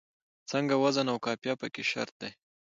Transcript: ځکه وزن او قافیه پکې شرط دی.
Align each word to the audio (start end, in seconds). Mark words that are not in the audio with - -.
ځکه 0.49 0.73
وزن 0.83 1.07
او 1.11 1.17
قافیه 1.25 1.53
پکې 1.61 1.83
شرط 1.91 2.13
دی. 2.21 2.31